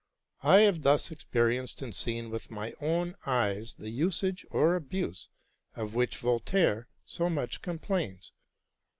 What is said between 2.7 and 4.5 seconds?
own eyes the usage